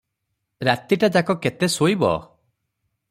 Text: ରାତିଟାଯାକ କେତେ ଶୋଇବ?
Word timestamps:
ରାତିଟାଯାକ 0.67 1.35
କେତେ 1.43 1.69
ଶୋଇବ? 1.77 2.13